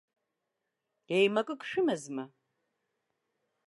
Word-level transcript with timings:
Еимакык 1.17 1.61
шәымазма? 1.69 2.25